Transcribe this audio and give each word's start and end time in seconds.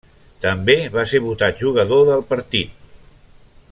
També 0.45 0.75
va 0.95 1.03
ser 1.11 1.21
votat 1.27 1.61
Jugador 1.65 2.05
del 2.11 2.25
Partit. 2.33 2.77